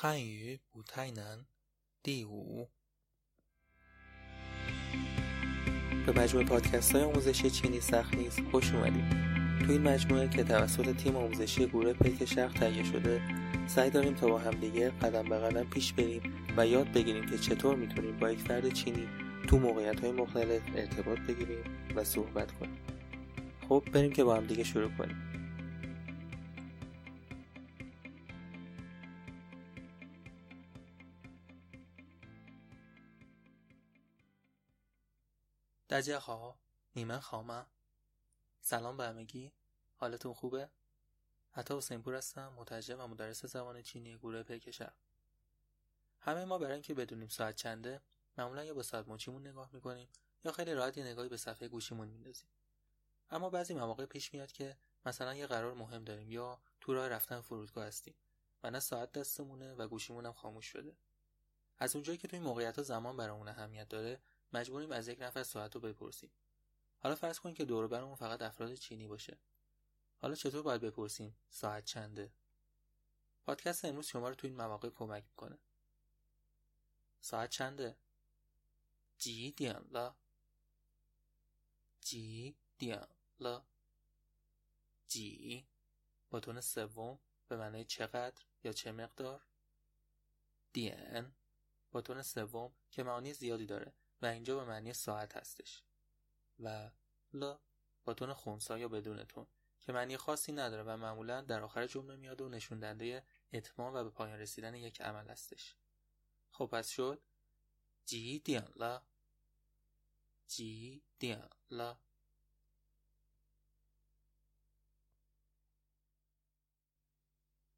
[0.00, 1.46] 汉语不太难
[2.02, 2.68] 第五
[6.06, 9.10] به مجموعه پادکست های آموزشی چینی سخت نیست خوش اومدید
[9.66, 13.20] تو این مجموعه که توسط تیم آموزشی گروه پیک شرق تهیه شده
[13.66, 16.22] سعی داریم تا با همدیگه قدم به قدم پیش بریم
[16.56, 19.08] و یاد بگیریم که چطور میتونیم با یک فرد چینی
[19.48, 21.64] تو موقعیت های مختلف ارتباط بگیریم
[21.96, 22.78] و صحبت کنیم
[23.68, 25.29] خب بریم که با همدیگه شروع کنیم
[35.90, 36.58] 大家好，
[36.92, 37.66] 你们好吗
[38.60, 39.52] سلام به همگی
[39.96, 40.68] حالتون خوبه
[41.54, 44.92] عطا حسین پور هستم مترجم و مدرس زبان چینی گروه پیکشر
[46.20, 48.00] همه ما برای اینکه بدونیم ساعت چنده
[48.38, 50.08] معمولا یا به ساعت مچیمون نگاه میکنیم
[50.44, 52.48] یا خیلی راحت یه نگاهی به صفحه گوشیمون میندازیم
[53.30, 54.76] اما بعضی مواقع پیش میاد که
[55.06, 58.14] مثلا یه قرار مهم داریم یا تو راه رفتن فرودگاه هستیم
[58.62, 60.96] و نه ساعت دستمونه و گوشیمون هم خاموش شده
[61.78, 64.20] از اونجایی که توی موقعیت ها زمان برامون اهمیت داره
[64.53, 66.31] مجبوریم از یک نفر ساعت رو بپرسیم.
[66.99, 69.37] حالا فرض کنیم که دور برمون فقط افراد چینی باشه.
[70.17, 72.31] حالا چطور باید بپرسیم؟ ساعت چنده؟
[73.45, 75.57] پادکست امروز شما رو تو این مواقع کمک می‌کنه.
[77.21, 77.95] ساعت چنده؟
[79.17, 80.15] جی دیان لا
[82.01, 82.55] جی.
[82.77, 83.07] دیان
[83.39, 83.63] لا
[85.07, 85.67] جی
[86.29, 89.41] با تون سوم به معنی چقدر یا چه مقدار؟
[90.73, 91.33] دیان
[91.91, 93.93] با تون سوم که معانی زیادی داره.
[94.21, 95.83] و اینجا به معنی ساعت هستش.
[96.59, 96.91] و
[97.33, 97.59] لا
[98.05, 99.47] با تون خونسا یا بدون تون
[99.79, 104.03] که معنی خاصی نداره و معمولا در آخر جمله میاد و نشون دنده اتمام و
[104.03, 105.75] به پایان رسیدن یک عمل هستش.
[106.51, 107.21] خب پس شد.
[108.05, 109.01] جی دیان لا.
[110.47, 111.97] جی دیان لا.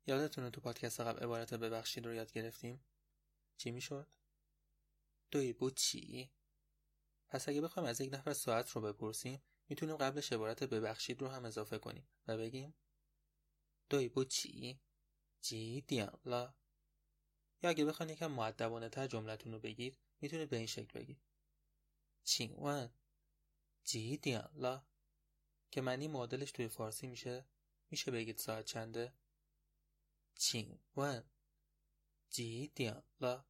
[0.07, 2.85] یادتونه تو پادکست قبل عبارت ببخشید رو یاد گرفتیم؟
[3.57, 4.07] چی می‌شد؟
[5.32, 6.30] 对不起
[7.28, 11.44] پس اگه بخوایم از یک نفر ساعت رو بپرسیم میتونیم قبلش عبارت ببخشید رو هم
[11.44, 12.74] اضافه کنیم و بگیم
[13.88, 14.78] 对不起
[15.40, 16.54] 几点了
[17.62, 21.20] یا اگه بخواین یکم معدبانه تر جملتون رو بگید میتونید به این شکل بگید
[22.24, 22.92] 请问
[23.84, 24.86] 几点了
[25.70, 27.46] که معنی معادلش توی فارسی میشه
[27.90, 29.12] میشه بگید ساعت چنده
[30.34, 31.24] 请问
[32.28, 33.46] 几点了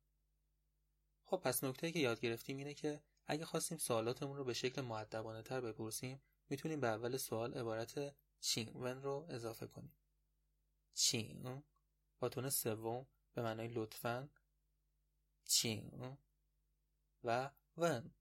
[1.34, 5.42] خب پس نکته که یاد گرفتیم اینه که اگه خواستیم سوالاتمون رو به شکل معدبانه
[5.42, 9.96] تر بپرسیم می‌تونیم به اول سوال عبارت چین ون رو اضافه کنیم.
[10.94, 11.64] چین
[12.20, 14.30] با تون سوم به معنای لطفا.
[15.46, 16.18] چین
[17.24, 18.12] و ون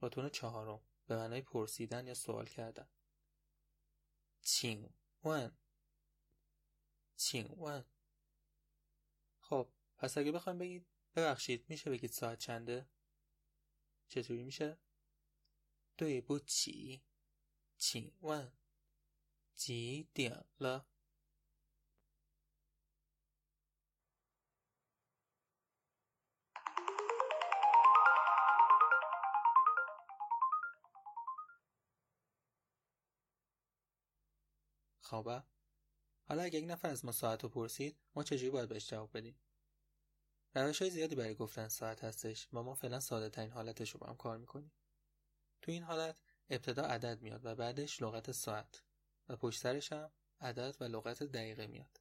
[0.00, 2.88] با تون چهارم به معنای پرسیدن یا سوال کردن.
[4.42, 4.88] چین
[5.24, 5.52] ون.
[7.16, 7.84] چین ون.
[9.40, 12.86] خب پس اگه بخوایم بگید ببخشید میشه بگید ساعت چنده؟
[14.08, 14.78] چطوری میشه؟
[15.98, 17.02] دوی بو چی؟
[17.78, 18.52] چی ون؟
[19.54, 20.78] جی دیان ل؟
[35.00, 35.46] خوابه؟ خب،
[36.28, 39.36] حالا اگه یک نفر از ما ساعت رو پرسید ما چجوری باید بهش جواب بدیم
[40.54, 44.06] روش های زیادی برای گفتن ساعت هستش و ما فعلا ساده ترین حالتش رو با
[44.06, 44.72] هم کار می‌کنیم.
[45.62, 46.16] تو این حالت
[46.50, 48.82] ابتدا عدد میاد و بعدش لغت ساعت
[49.28, 52.00] و پشت سرش هم عدد و لغت دقیقه میاد.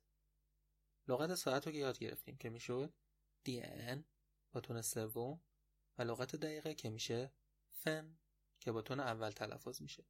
[1.08, 2.94] لغت ساعت رو که یاد گرفتیم که می‌شد؟
[3.44, 4.06] دیان
[4.52, 5.42] با تون سوم
[5.98, 7.32] و لغت دقیقه که میشه
[7.70, 8.18] فن
[8.60, 10.06] که با تون اول تلفظ میشه.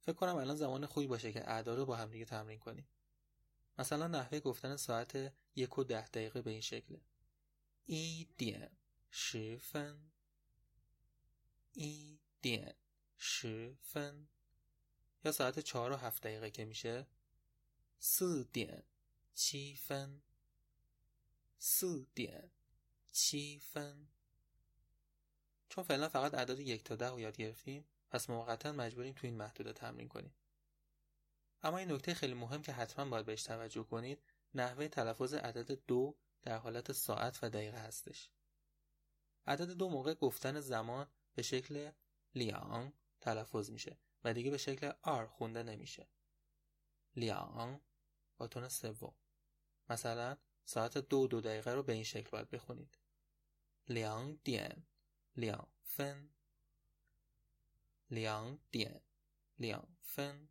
[0.00, 2.88] فکر کنم الان زمان خوبی باشه که اعداد رو با هم دیگه تمرین کنیم.
[3.78, 7.00] مثلا نحوه گفتن ساعت یک و ده دقیقه به این شکله.
[7.86, 8.68] ای دین
[9.58, 10.10] فن
[11.72, 12.72] ای دین
[13.80, 14.28] فن
[15.24, 17.06] یا ساعت چهار و هفت دقیقه که میشه.
[17.98, 18.82] سی دین
[19.34, 20.22] چی فن
[21.58, 22.50] سی دین
[23.12, 24.08] چی فن
[25.68, 29.36] چون فعلا فقط عدد یک تا ده رو یاد گرفتیم پس موقتا مجبوریم تو این
[29.36, 30.32] محدوده تمرین کنیم.
[31.62, 34.22] اما این نکته خیلی مهم که حتما باید بهش توجه کنید
[34.54, 38.30] نحوه تلفظ عدد دو در حالت ساعت و دقیقه هستش.
[39.46, 41.90] عدد دو موقع گفتن زمان به شکل
[42.34, 46.08] لیان تلفظ میشه و دیگه به شکل آر خونده نمیشه.
[47.16, 47.80] لیان
[48.36, 49.14] با تون سوم.
[49.88, 52.98] مثلا ساعت دو دو دقیقه رو به این شکل باید بخونید.
[53.88, 54.86] لیان دین.
[55.36, 56.30] لیان فن.
[58.10, 59.00] لیان دین.
[59.58, 60.48] لیان فن.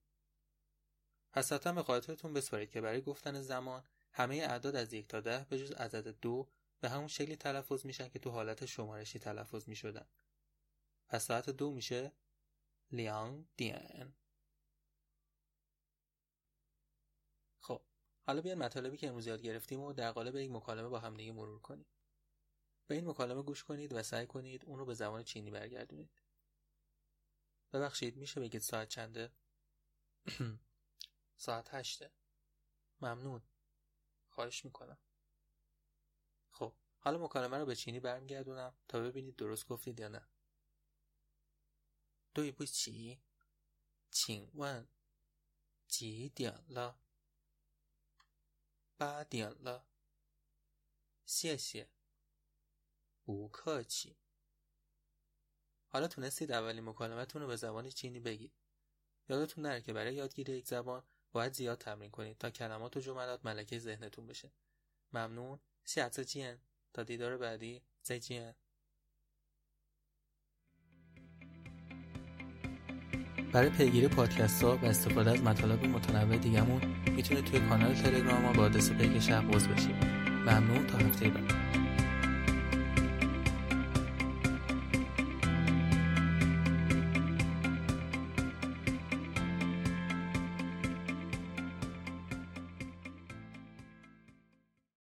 [1.37, 5.45] پس حتما به خاطرتون بسپارید که برای گفتن زمان همه اعداد از یک تا ده
[5.49, 6.47] به جز عدد دو
[6.79, 10.05] به همون شکلی تلفظ میشن که تو حالت شمارشی تلفظ می‌شدن.
[11.07, 12.11] پس ساعت دو میشه
[12.91, 14.13] لیانگ دیان.
[17.59, 17.81] خب
[18.27, 21.59] حالا بیاین مطالبی که امروز یاد گرفتیم و در قالب یک مکالمه با همدیگه مرور
[21.59, 21.85] کنیم.
[22.87, 26.21] به این مکالمه گوش کنید و سعی کنید اون رو به زبان چینی برگردونید.
[27.73, 29.31] ببخشید میشه بگید ساعت چنده؟
[31.37, 32.11] ساعت هشته.
[33.01, 33.41] ممنون.
[34.29, 34.97] خواهش می‌کنم.
[36.51, 40.27] خب حالا مکالمه رو به چینی برمیگردونم تا ببینید درست گفتید یا نه.
[42.33, 43.21] دوی بوی چی؟
[44.11, 44.51] چین.
[44.55, 44.87] ون
[45.87, 46.65] جی دیان.
[46.69, 46.95] لا.
[48.99, 49.57] با دیان.
[49.61, 49.85] لا.
[51.25, 51.89] سیه سیه.
[53.25, 53.49] بو
[53.87, 54.17] چی؟
[55.87, 58.53] حالا تونستید اولین مکالمتون رو به زبان چینی بگید.
[59.29, 63.45] یادتون نره که برای یادگیری یک زبان باید زیاد تمرین کنید تا کلمات و جملات
[63.45, 64.51] ملکه ذهنتون بشه.
[65.13, 65.59] ممنون.
[66.25, 66.57] جین
[66.93, 67.81] تا دیدار بعدی.
[68.03, 68.53] زیجین.
[73.53, 76.81] برای پیگیری پادکست ها و استفاده از مطالب متنوع دیگهمون
[77.11, 79.95] می‌تونید توی کانال تلگرام ما با آدرس پیک شب بشید
[80.25, 81.86] ممنون تا هفته بعد